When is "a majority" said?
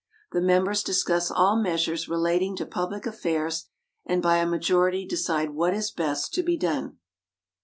4.37-5.05